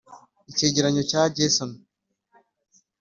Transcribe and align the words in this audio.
icyegeranyo 0.49 1.01
cya 1.11 1.23
gersony. 1.35 1.77